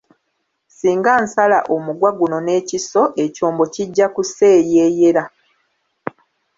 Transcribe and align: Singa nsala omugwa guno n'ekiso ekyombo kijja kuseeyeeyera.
Singa 0.77 1.13
nsala 1.23 1.59
omugwa 1.75 2.09
guno 2.19 2.37
n'ekiso 2.45 3.01
ekyombo 3.23 3.63
kijja 3.73 4.07
kuseeyeeyera. 4.15 5.23